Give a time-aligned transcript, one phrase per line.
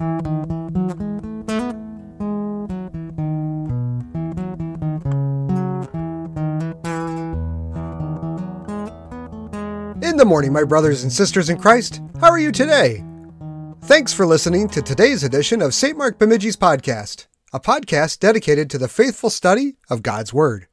[0.00, 0.06] In
[10.16, 13.04] the morning, my brothers and sisters in Christ, how are you today?
[13.86, 15.98] Thanks for listening to today's edition of St.
[15.98, 20.68] Mark Bemidji's podcast, a podcast dedicated to the faithful study of God's Word.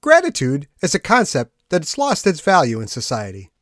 [0.00, 3.52] Gratitude is a concept that's lost its value in society.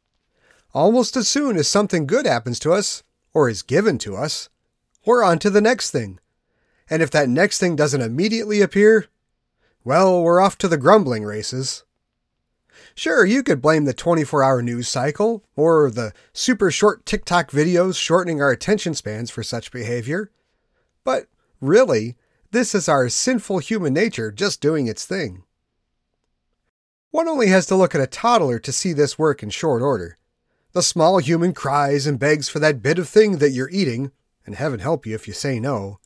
[0.72, 3.02] Almost as soon as something good happens to us,
[3.34, 4.48] or is given to us,
[5.04, 6.18] we're on to the next thing.
[6.88, 9.08] And if that next thing doesn't immediately appear,
[9.84, 11.84] well, we're off to the grumbling races.
[12.94, 17.96] Sure, you could blame the 24 hour news cycle or the super short TikTok videos
[17.96, 20.30] shortening our attention spans for such behavior.
[21.02, 21.26] But
[21.60, 22.16] really,
[22.52, 25.42] this is our sinful human nature just doing its thing.
[27.10, 30.18] One only has to look at a toddler to see this work in short order.
[30.74, 34.10] The small human cries and begs for that bit of thing that you're eating,
[34.44, 36.00] and heaven help you if you say no.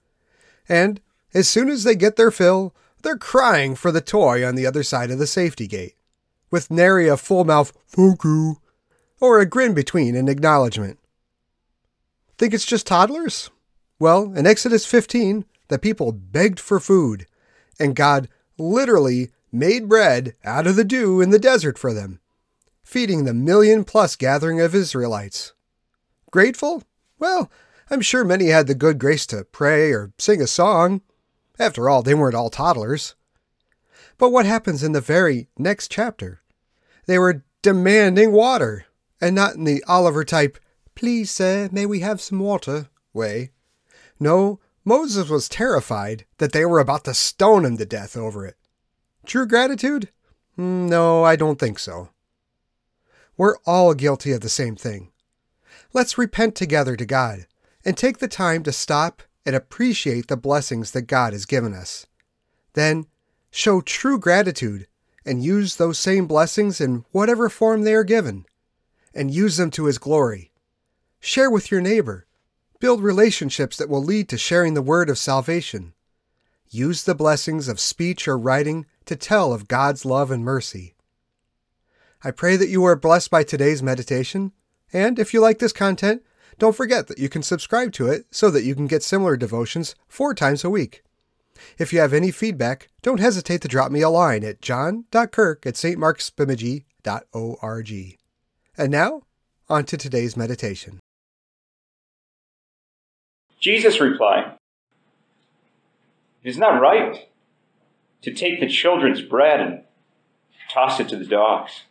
[0.68, 1.00] And
[1.34, 4.82] as soon as they get their fill, they're crying for the toy on the other
[4.82, 5.94] side of the safety gate
[6.50, 8.60] with nary a full mouth you
[9.20, 10.98] or a grin between in acknowledgement.
[12.36, 13.50] Think it's just toddlers?
[13.98, 17.26] Well, in Exodus 15, the people begged for food,
[17.80, 22.20] and God literally made bread out of the dew in the desert for them,
[22.88, 25.52] feeding the million plus gathering of Israelites.
[26.30, 26.82] Grateful?
[27.18, 27.50] Well,
[27.90, 31.02] I'm sure many had the good grace to pray or sing a song.
[31.58, 33.14] After all, they weren't all toddlers.
[34.16, 36.40] But what happens in the very next chapter?
[37.04, 38.86] They were demanding water,
[39.20, 40.58] and not in the Oliver type,
[40.94, 43.50] please, sir, may we have some water way.
[44.18, 48.56] No, Moses was terrified that they were about to stone him to death over it.
[49.26, 50.08] True gratitude?
[50.56, 52.08] Hmm, no, I don't think so.
[53.38, 55.10] We're all guilty of the same thing.
[55.94, 57.46] Let's repent together to God
[57.86, 62.04] and take the time to stop and appreciate the blessings that God has given us.
[62.74, 63.06] Then
[63.50, 64.86] Show true gratitude
[65.24, 68.46] and use those same blessings in whatever form they are given,
[69.14, 70.52] and use them to His glory.
[71.20, 72.26] Share with your neighbor.
[72.78, 75.94] Build relationships that will lead to sharing the word of salvation.
[76.70, 80.94] Use the blessings of speech or writing to tell of God's love and mercy.
[82.24, 84.52] I pray that you are blessed by today's meditation,
[84.92, 86.22] and if you like this content,
[86.58, 89.94] don't forget that you can subscribe to it so that you can get similar devotions
[90.08, 91.04] four times a week.
[91.78, 95.64] If you have any feedback, don't hesitate to drop me a line at john.kirk
[97.62, 98.16] at.
[98.76, 99.22] And now,
[99.68, 100.98] on to today's meditation.
[103.60, 104.54] Jesus replied,
[106.42, 107.28] It is not right
[108.22, 109.82] to take the children's bread and
[110.70, 111.82] toss it to the dogs.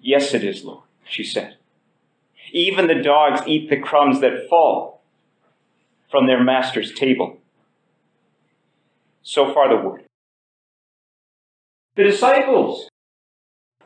[0.00, 1.56] Yes, it is, Lord, she said.
[2.52, 5.02] Even the dogs eat the crumbs that fall
[6.10, 7.38] from their master's table.
[9.22, 10.04] So far, the word.
[11.96, 12.88] The disciples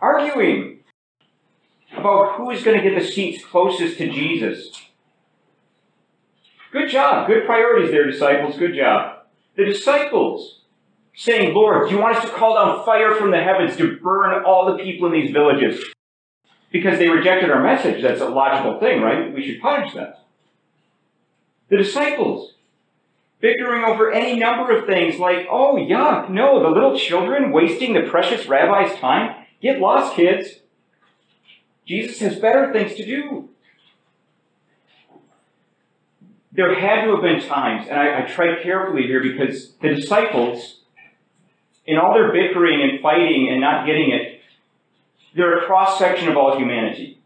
[0.01, 0.81] arguing
[1.97, 4.71] about who is going to get the seats closest to Jesus.
[6.73, 7.27] Good job.
[7.27, 8.57] Good priorities there, disciples.
[8.57, 9.25] Good job.
[9.57, 10.61] The disciples
[11.15, 14.45] saying, Lord, do you want us to call down fire from the heavens to burn
[14.45, 15.85] all the people in these villages?
[16.75, 18.03] Because they rejected our message.
[18.03, 19.33] That's a logical thing, right?
[19.33, 20.13] We should punish them.
[21.69, 22.55] The disciples
[23.41, 28.03] bickering over any number of things like, oh, yuck, no, the little children wasting the
[28.11, 29.47] precious rabbi's time.
[29.63, 30.49] Get lost, kids.
[31.87, 33.51] Jesus has better things to do.
[36.51, 40.81] There had to have been times, and I, I carefully here because the disciples,
[41.87, 44.34] in all their bickering and fighting and not getting it,
[45.35, 47.21] they're a cross section of all humanity.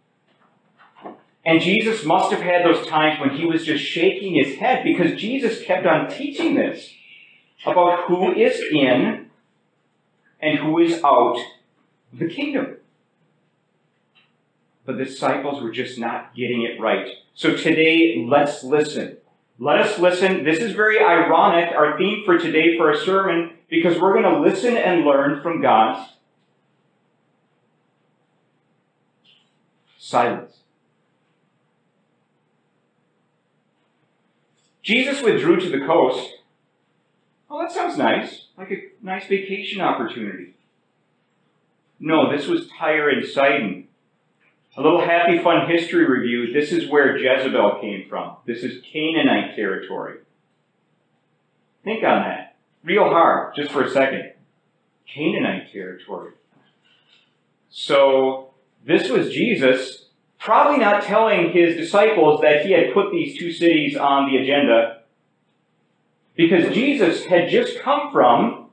[1.44, 5.18] And Jesus must have had those times when he was just shaking his head because
[5.18, 6.92] Jesus kept on teaching this
[7.64, 9.30] about who is in
[10.40, 11.38] and who is out
[12.12, 12.76] the kingdom.
[14.84, 17.08] But the disciples were just not getting it right.
[17.34, 19.18] So today, let's listen.
[19.58, 20.44] Let us listen.
[20.44, 24.40] This is very ironic, our theme for today for a sermon, because we're going to
[24.40, 26.10] listen and learn from God's
[30.08, 30.60] silence.
[34.82, 36.30] Jesus withdrew to the coast.
[37.50, 38.46] Oh, that sounds nice.
[38.56, 40.54] Like a nice vacation opportunity.
[42.00, 43.88] No, this was Tyre and Sidon.
[44.78, 46.54] A little happy fun history review.
[46.54, 48.36] This is where Jezebel came from.
[48.46, 50.20] This is Canaanite territory.
[51.84, 52.56] Think on that.
[52.82, 54.32] Real hard, just for a second.
[55.12, 56.32] Canaanite territory.
[57.68, 58.54] So,
[58.86, 59.97] this was Jesus
[60.48, 65.00] Probably not telling his disciples that he had put these two cities on the agenda
[66.36, 68.70] because Jesus had just come from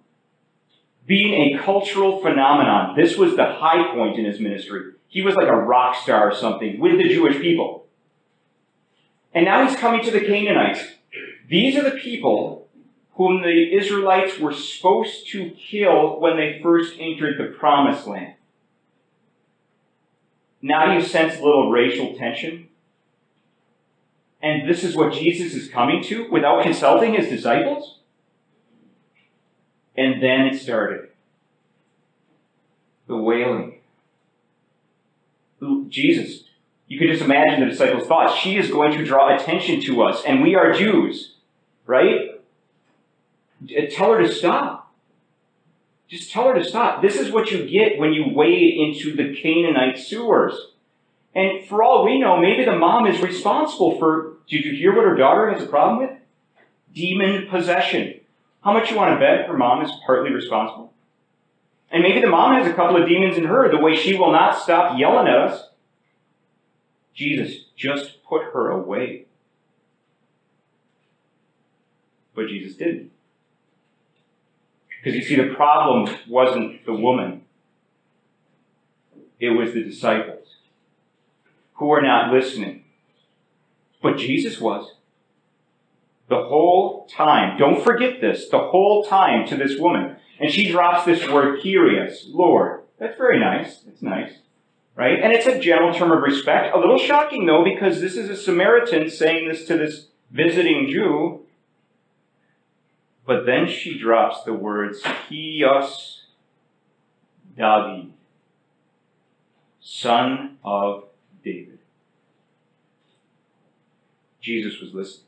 [1.05, 2.95] being a cultural phenomenon.
[2.95, 4.93] This was the high point in his ministry.
[5.09, 7.87] He was like a rock star or something with the Jewish people.
[9.33, 10.79] And now he's coming to the Canaanites.
[11.49, 12.69] These are the people
[13.15, 18.35] whom the Israelites were supposed to kill when they first entered the promised land.
[20.65, 22.69] Now you sense a little racial tension?
[24.41, 27.99] And this is what Jesus is coming to without consulting his disciples?
[29.95, 31.09] And then it started.
[33.05, 33.75] The wailing.
[35.87, 36.45] Jesus,
[36.87, 38.33] you can just imagine the disciples' thoughts.
[38.33, 41.35] She is going to draw attention to us, and we are Jews,
[41.85, 42.41] right?
[43.61, 44.84] Uh, tell her to stop.
[46.07, 47.01] Just tell her to stop.
[47.01, 50.53] This is what you get when you wade into the Canaanite sewers.
[51.33, 54.33] And for all we know, maybe the mom is responsible for.
[54.47, 56.17] Did you hear what her daughter has a problem with?
[56.93, 58.21] Demon possession.
[58.63, 60.93] How much you want to bet her mom is partly responsible?
[61.91, 64.31] And maybe the mom has a couple of demons in her, the way she will
[64.31, 65.69] not stop yelling at us.
[67.13, 69.25] Jesus, just put her away.
[72.35, 73.11] But Jesus didn't.
[75.05, 77.43] Because you see, the problem wasn't the woman,
[79.39, 80.47] it was the disciples
[81.75, 82.85] who were not listening.
[84.01, 84.95] But Jesus was.
[86.27, 87.55] The whole time.
[87.59, 88.49] Don't forget this.
[88.49, 90.15] The whole time to this woman.
[90.39, 92.81] And she drops this word, Kyrios, Lord.
[92.97, 93.81] That's very nice.
[93.81, 94.31] That's nice.
[94.95, 95.21] Right?
[95.21, 96.75] And it's a general term of respect.
[96.75, 101.44] A little shocking, though, because this is a Samaritan saying this to this visiting Jew.
[103.25, 106.21] But then she drops the words, Kyrios
[107.57, 108.13] David,
[109.81, 111.05] son of
[111.43, 111.79] David.
[114.41, 115.25] Jesus was listening.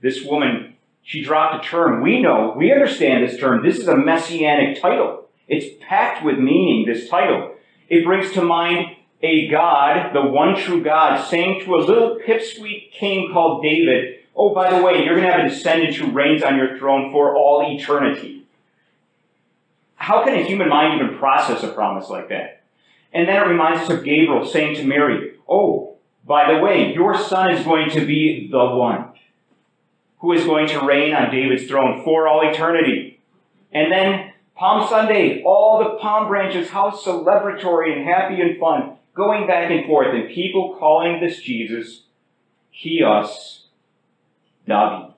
[0.00, 2.02] This woman, she dropped a term.
[2.02, 3.64] We know, we understand this term.
[3.64, 5.28] This is a messianic title.
[5.46, 7.54] It's packed with meaning, this title.
[7.88, 12.92] It brings to mind a God, the one true God, saying to a little pipsqueak
[12.92, 16.42] king called David, Oh, by the way, you're going to have a descendant who reigns
[16.42, 18.46] on your throne for all eternity.
[19.96, 22.62] How can a human mind even process a promise like that?
[23.12, 25.96] And then it reminds us of Gabriel saying to Mary, Oh,
[26.26, 29.10] by the way, your son is going to be the one
[30.18, 33.20] who is going to reign on David's throne for all eternity.
[33.72, 39.46] And then Palm Sunday, all the palm branches, how celebratory and happy and fun, going
[39.46, 42.02] back and forth, and people calling this Jesus
[42.74, 43.63] Kyrios
[44.66, 45.12] David,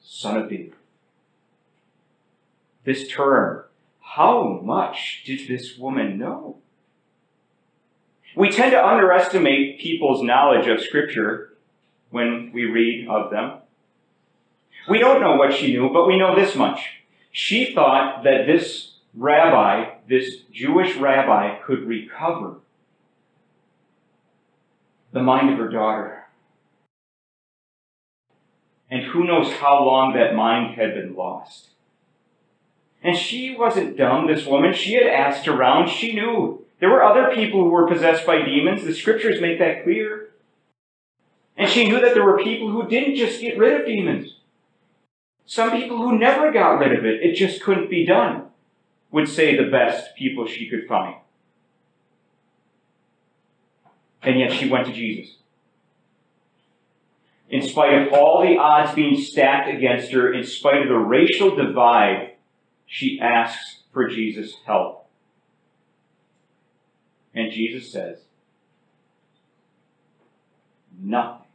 [0.00, 0.72] son of David.
[2.84, 3.64] This term,
[4.00, 6.56] how much did this woman know?
[8.34, 11.54] We tend to underestimate people's knowledge of Scripture
[12.10, 13.58] when we read of them.
[14.88, 16.80] We don't know what she knew, but we know this much.
[17.30, 22.60] She thought that this rabbi, this Jewish rabbi, could recover
[25.12, 26.17] the mind of her daughter.
[28.90, 31.68] And who knows how long that mind had been lost.
[33.02, 34.72] And she wasn't dumb, this woman.
[34.72, 35.88] She had asked around.
[35.88, 36.64] She knew.
[36.80, 38.84] There were other people who were possessed by demons.
[38.84, 40.30] The scriptures make that clear.
[41.56, 44.36] And she knew that there were people who didn't just get rid of demons.
[45.44, 48.44] Some people who never got rid of it, it just couldn't be done,
[49.10, 51.16] would say the best people she could find.
[54.22, 55.37] And yet she went to Jesus
[57.50, 61.56] in spite of all the odds being stacked against her, in spite of the racial
[61.56, 62.32] divide,
[62.86, 65.06] she asks for Jesus' help.
[67.34, 68.18] And Jesus says,
[71.00, 71.46] Nothing.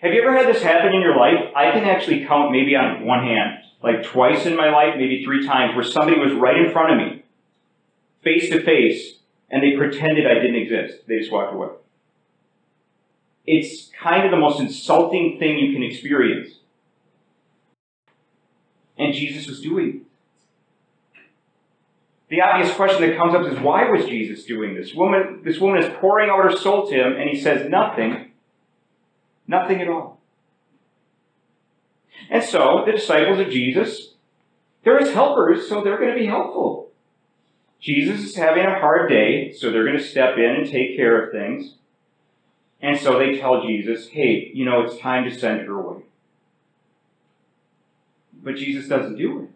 [0.00, 1.52] Have you ever had this happen in your life?
[1.54, 5.46] I can actually count maybe on one hand, like twice in my life, maybe three
[5.46, 7.24] times, where somebody was right in front of me,
[8.22, 9.18] face to face,
[9.50, 11.06] and they pretended I didn't exist.
[11.06, 11.68] They just walked away
[13.46, 16.56] it's kind of the most insulting thing you can experience.
[18.98, 20.06] And Jesus was doing
[22.28, 24.94] the obvious question that comes up is why was Jesus doing this?
[24.94, 28.32] Woman, this woman is pouring out her soul to him, and he says nothing,
[29.46, 30.20] nothing at all.
[32.28, 34.14] And so the disciples of Jesus,
[34.82, 36.90] they're his helpers, so they're going to be helpful.
[37.80, 41.24] Jesus is having a hard day, so they're going to step in and take care
[41.24, 41.74] of things.
[42.80, 46.02] And so they tell Jesus, hey, you know, it's time to send her away.
[48.42, 49.50] But Jesus doesn't do it.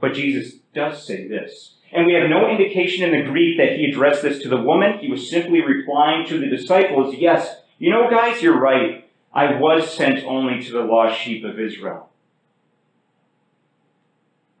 [0.00, 1.74] But Jesus does say this.
[1.92, 4.98] And we have no indication in the Greek that he addressed this to the woman.
[4.98, 9.08] He was simply replying to the disciples, Yes, you know, guys, you're right.
[9.32, 12.08] I was sent only to the lost sheep of Israel.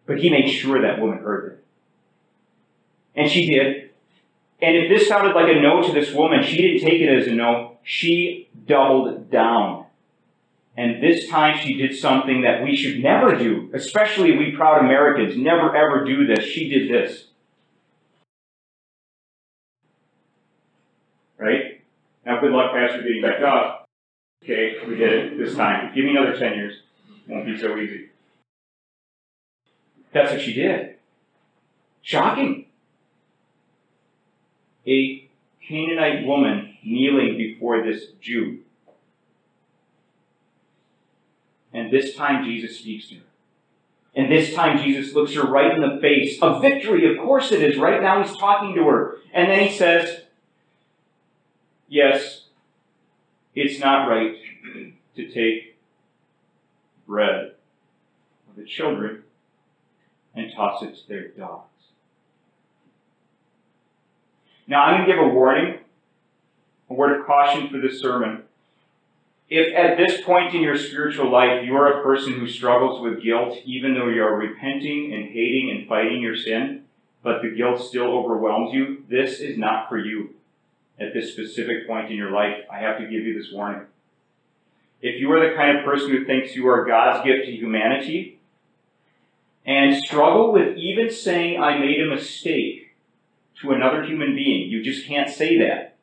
[0.06, 1.64] But he made sure that woman heard it.
[3.14, 3.81] And she did.
[4.62, 7.26] And if this sounded like a no to this woman, she didn't take it as
[7.26, 7.78] a no.
[7.82, 9.86] She doubled down.
[10.76, 15.36] And this time she did something that we should never do, especially we proud Americans.
[15.36, 16.44] Never ever do this.
[16.44, 17.26] She did this.
[21.36, 21.82] Right?
[22.24, 23.84] Now, good luck, Pastor, getting back up.
[24.44, 25.92] Okay, we did it this time.
[25.92, 26.74] Give me another 10 years.
[27.26, 28.10] Won't be so easy.
[30.12, 30.96] That's what she did.
[32.02, 32.61] Shocking.
[34.86, 35.28] A
[35.66, 38.58] Canaanite woman kneeling before this Jew.
[41.72, 43.22] And this time Jesus speaks to her.
[44.14, 46.38] And this time Jesus looks her right in the face.
[46.42, 47.78] A victory, of course it is.
[47.78, 49.16] Right now he's talking to her.
[49.32, 50.22] And then he says,
[51.88, 52.44] Yes,
[53.54, 54.36] it's not right
[55.16, 55.76] to take
[57.06, 57.52] bread
[58.48, 59.22] of the children
[60.34, 61.71] and toss it to their dogs.
[64.66, 65.78] Now, I'm going to give a warning,
[66.88, 68.42] a word of caution for this sermon.
[69.48, 73.22] If at this point in your spiritual life you are a person who struggles with
[73.22, 76.84] guilt, even though you are repenting and hating and fighting your sin,
[77.22, 80.34] but the guilt still overwhelms you, this is not for you
[80.98, 82.64] at this specific point in your life.
[82.72, 83.82] I have to give you this warning.
[85.02, 88.38] If you are the kind of person who thinks you are God's gift to humanity
[89.66, 92.81] and struggle with even saying, I made a mistake
[93.62, 95.96] to another human being, you just can't say that.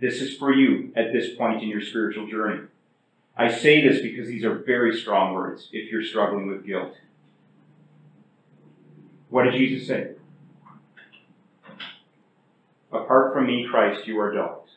[0.00, 2.66] This is for you at this point in your spiritual journey.
[3.36, 6.94] I say this because these are very strong words if you're struggling with guilt.
[9.30, 10.12] What did Jesus say?
[12.92, 14.70] Apart from me, Christ, you are dogs.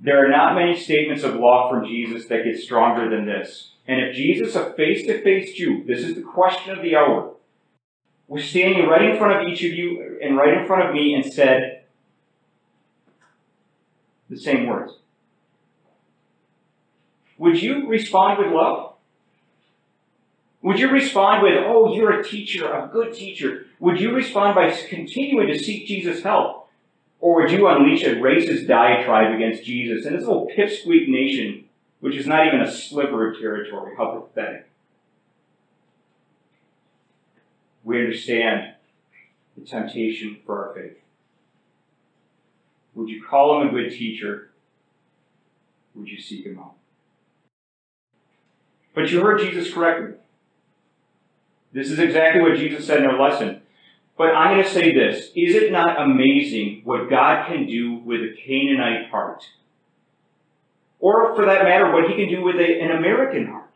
[0.00, 3.72] There are not many statements of law from Jesus that get stronger than this.
[3.88, 7.35] And if Jesus, a face to face Jew, this is the question of the hour,
[8.28, 11.14] was standing right in front of each of you and right in front of me
[11.14, 11.84] and said
[14.28, 14.92] the same words,
[17.38, 18.94] would you respond with love?
[20.62, 23.66] Would you respond with, oh, you're a teacher, a good teacher?
[23.78, 26.68] Would you respond by continuing to seek Jesus' help?
[27.20, 31.66] Or would you unleash a racist diatribe against Jesus and this little pipsqueak nation,
[32.00, 33.94] which is not even a sliver of territory?
[33.96, 34.68] How pathetic.
[37.86, 38.72] We understand
[39.56, 40.98] the temptation for our faith.
[42.96, 44.50] Would you call him a good teacher?
[45.94, 46.74] Would you seek him out?
[48.92, 50.16] But you heard Jesus correctly.
[51.72, 53.62] This is exactly what Jesus said in our lesson.
[54.18, 55.26] But I'm going to say this.
[55.36, 59.44] Is it not amazing what God can do with a Canaanite heart?
[60.98, 63.70] Or, for that matter, what he can do with a, an American heart?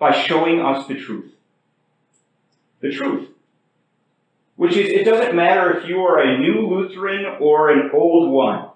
[0.00, 1.32] By showing us the truth.
[2.82, 3.28] The truth.
[4.56, 8.68] Which is, it doesn't matter if you are a new Lutheran or an old one.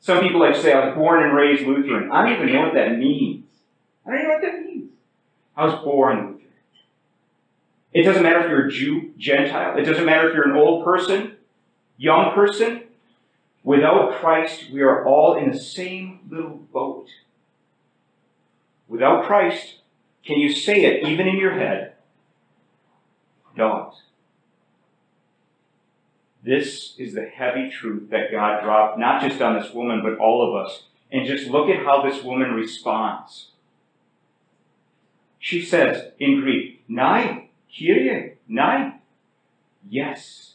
[0.00, 2.10] Some people like to say, I was born and raised Lutheran.
[2.10, 3.44] I don't even know what that means.
[4.06, 4.90] I don't even know what that means.
[5.56, 6.38] I was born Lutheran.
[7.92, 9.76] It doesn't matter if you're a Jew, Gentile.
[9.76, 11.36] It doesn't matter if you're an old person,
[11.96, 12.84] young person.
[13.64, 17.08] Without Christ, we are all in the same little boat.
[18.86, 19.76] Without Christ,
[20.24, 21.87] can you say it even in your head?
[23.56, 24.02] Dogs.
[26.42, 30.48] This is the heavy truth that God dropped, not just on this woman, but all
[30.48, 30.84] of us.
[31.10, 33.48] And just look at how this woman responds.
[35.38, 39.00] She says in Greek, Nai, Kyrie, nine.
[39.88, 40.54] Yes.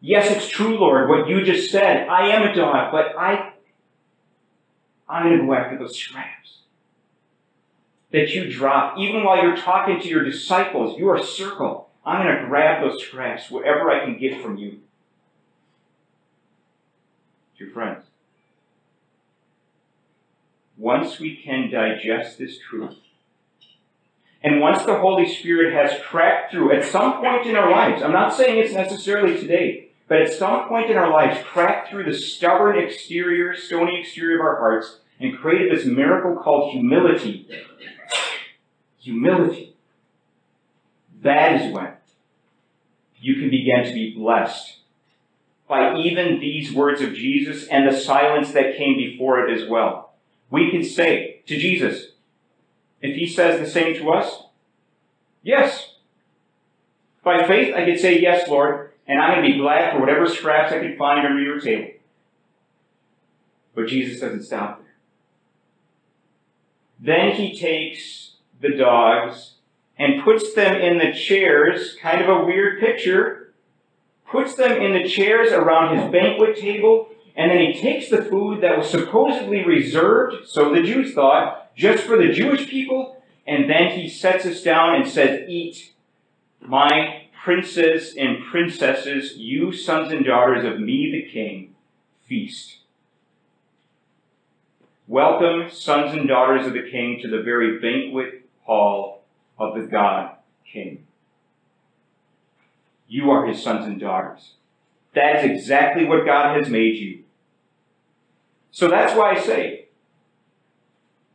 [0.00, 2.08] Yes, it's true, Lord, what you just said.
[2.08, 3.52] I am a dog, but I,
[5.08, 6.58] I'm going to go after those scraps
[8.14, 8.96] that you drop.
[8.96, 13.50] Even while you're talking to your disciples, your circle, I'm going to grab those scraps,
[13.50, 14.78] whatever I can get from you.
[17.58, 18.04] Dear friends,
[20.76, 22.94] once we can digest this truth,
[24.44, 28.12] and once the Holy Spirit has cracked through at some point in our lives, I'm
[28.12, 32.16] not saying it's necessarily today, but at some point in our lives, cracked through the
[32.16, 37.48] stubborn exterior, stony exterior of our hearts, and created this miracle called humility.
[39.04, 39.76] Humility.
[41.22, 41.92] That is when
[43.20, 44.78] you can begin to be blessed
[45.68, 50.14] by even these words of Jesus and the silence that came before it as well.
[50.50, 52.08] We can say to Jesus,
[53.00, 54.44] if he says the same to us,
[55.42, 55.94] yes,
[57.24, 60.28] By faith, I could say, Yes, Lord, and I'm going to be glad for whatever
[60.28, 61.92] scraps I can find under your table.
[63.74, 64.94] But Jesus doesn't stop there.
[67.00, 68.33] Then he takes
[68.64, 69.52] the dogs
[69.98, 73.52] and puts them in the chairs, kind of a weird picture,
[74.28, 78.60] puts them in the chairs around his banquet table, and then he takes the food
[78.62, 83.90] that was supposedly reserved, so the Jews thought, just for the Jewish people, and then
[83.90, 85.92] he sets us down and says, Eat,
[86.60, 91.74] my princes and princesses, you sons and daughters of me the king,
[92.26, 92.78] feast.
[95.06, 99.24] Welcome, sons and daughters of the king, to the very banquet hall
[99.58, 101.06] of the God King.
[103.06, 104.54] You are his sons and daughters.
[105.14, 107.24] That is exactly what God has made you.
[108.72, 109.86] So that's why I say,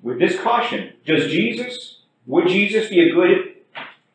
[0.02, 3.56] with this caution, does Jesus, would Jesus be a good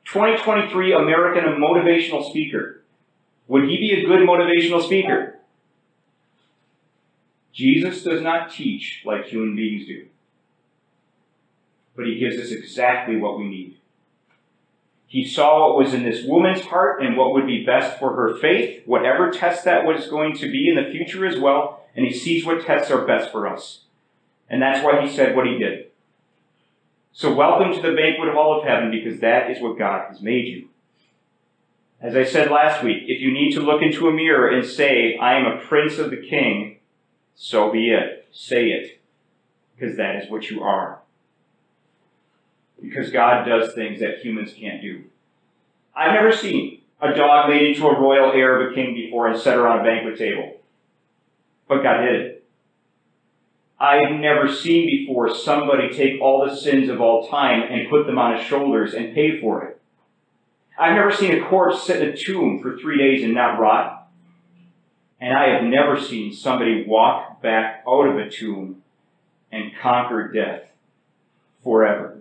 [0.04, 2.82] 2023 American motivational speaker?
[3.48, 5.38] Would he be a good motivational speaker?
[7.52, 10.06] Jesus does not teach like human beings do,
[11.96, 13.78] but he gives us exactly what we need.
[15.06, 18.36] He saw what was in this woman's heart and what would be best for her
[18.36, 22.12] faith, whatever test that was going to be in the future as well, and he
[22.12, 23.82] sees what tests are best for us.
[24.48, 25.86] And that's why he said what he did.
[27.12, 30.48] So, welcome to the banquet hall of heaven because that is what God has made
[30.48, 30.68] you.
[32.00, 35.16] As I said last week, if you need to look into a mirror and say,
[35.16, 36.80] I am a prince of the king,
[37.36, 38.26] so be it.
[38.32, 39.00] Say it.
[39.76, 41.02] Because that is what you are.
[42.84, 45.04] Because God does things that humans can't do.
[45.96, 49.38] I've never seen a dog made into a royal heir of a king before and
[49.38, 50.60] set her on a banquet table.
[51.68, 52.44] But God did it.
[53.80, 58.18] I've never seen before somebody take all the sins of all time and put them
[58.18, 59.80] on his shoulders and pay for it.
[60.78, 64.08] I've never seen a corpse sit in a tomb for three days and not rot.
[65.20, 68.82] And I have never seen somebody walk back out of a tomb
[69.50, 70.62] and conquer death
[71.62, 72.18] forever.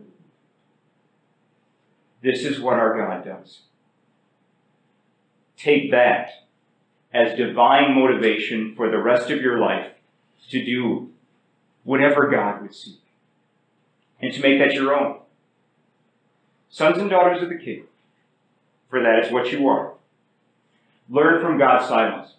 [2.24, 3.60] This is what our God does.
[5.58, 6.46] Take that
[7.14, 9.92] as divine motivation for the rest of your life
[10.50, 11.12] to do
[11.84, 13.02] whatever God would seek
[14.22, 15.20] and to make that your own.
[16.70, 17.84] Sons and daughters of the King,
[18.90, 19.94] for that is what you are.
[21.10, 22.36] Learn from God's silence.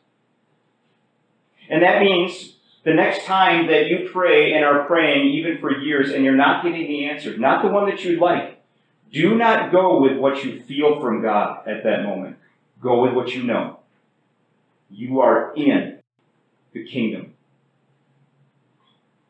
[1.68, 6.11] And that means the next time that you pray and are praying, even for years,
[6.11, 8.53] and you're not getting the answer, not the one that you'd like,
[9.14, 12.37] do not go with what you feel from God at that moment.
[12.83, 13.79] Go with what you know.
[14.90, 16.00] You are in
[16.72, 17.35] the kingdom.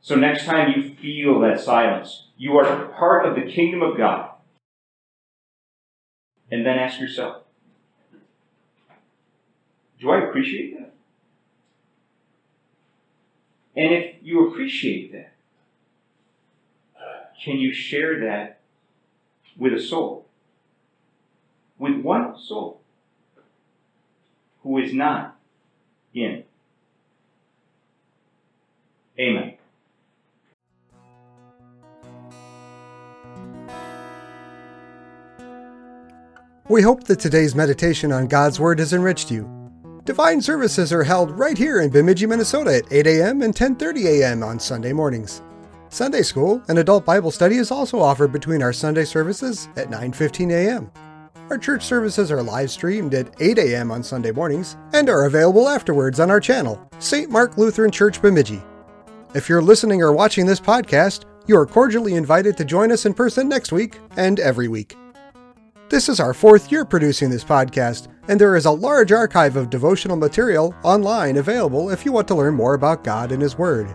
[0.01, 4.31] So next time you feel that silence, you are part of the kingdom of God.
[6.51, 7.43] And then ask yourself,
[10.01, 10.95] do I appreciate that?
[13.77, 15.33] And if you appreciate that,
[17.43, 18.61] can you share that
[19.59, 20.27] with a soul?
[21.79, 22.81] With one soul
[24.63, 25.37] who is not
[26.15, 26.45] in.
[29.19, 29.55] Amen.
[36.69, 39.51] We hope that today's meditation on God's Word has enriched you.
[40.05, 43.43] Divine services are held right here in Bemidji, Minnesota at 8 a.m.
[43.43, 44.43] and 10:30 a.m.
[44.43, 45.43] on Sunday mornings.
[45.95, 50.51] Sunday school and adult Bible study is also offered between our Sunday services at 9:15
[50.51, 50.91] a.m.
[51.51, 53.93] Our church services are live streamed at 8 a.m.
[53.93, 57.31] on Sunday mornings and are available afterwards on our channel, St.
[57.31, 58.61] Mark Lutheran Church Bemidji.
[59.37, 63.15] If you're listening or watching this podcast, you are cordially invited to join us in
[63.15, 64.97] person next week and every week.
[65.91, 69.71] This is our fourth year producing this podcast, and there is a large archive of
[69.71, 73.95] devotional material online available if you want to learn more about God and His Word.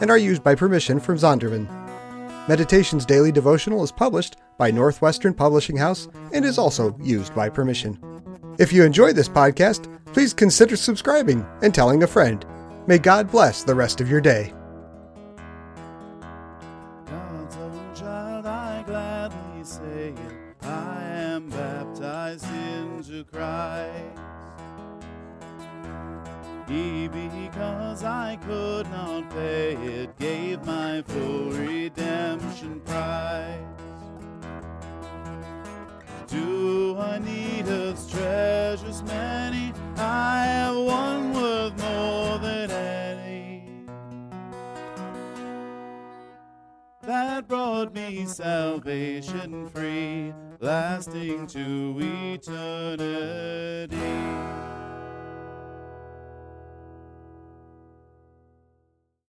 [0.00, 1.68] and are used by permission from Zondervan.
[2.48, 7.98] Meditations Daily Devotional is published by Northwestern Publishing House and is also used by permission.
[8.58, 12.44] If you enjoyed this podcast, please consider subscribing and telling a friend.
[12.86, 14.52] May God bless the rest of your day.
[28.04, 33.60] I could not pay, it gave my full redemption price.
[36.26, 39.72] Do I need its treasures many?
[39.96, 43.86] I have one worth more than any.
[47.02, 51.96] That brought me salvation free, lasting to
[52.42, 53.54] eternity.